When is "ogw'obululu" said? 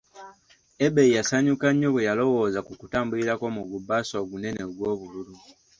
4.69-5.35